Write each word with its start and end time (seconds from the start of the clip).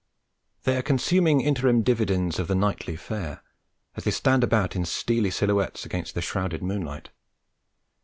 They 0.63 0.77
are 0.77 0.81
consuming 0.81 1.41
interim 1.41 1.83
dividends 1.83 2.39
of 2.39 2.47
the 2.47 2.55
nightly 2.55 2.95
fare, 2.95 3.43
as 3.95 4.03
they 4.03 4.09
stand 4.09 4.43
about 4.43 4.75
in 4.75 4.83
steely 4.83 5.29
silhouette 5.29 5.85
against 5.85 6.15
the 6.15 6.23
shrouded 6.23 6.63
moonlight. 6.63 7.09